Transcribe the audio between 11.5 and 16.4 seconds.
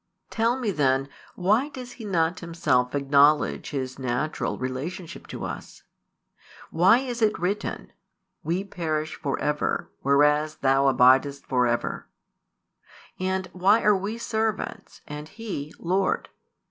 ever? And why are we "servants" and He "Lord